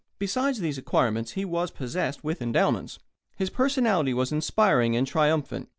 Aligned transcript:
Besides 0.17 0.59
these 0.59 0.79
acquirements 0.79 1.33
he 1.33 1.45
was 1.45 1.69
possessed 1.69 2.23
with 2.23 2.41
endowments. 2.41 2.97
His 3.35 3.51
personality 3.51 4.15
was 4.15 4.31
inspiring 4.31 4.95
and 4.95 5.05
triumphant. 5.05 5.69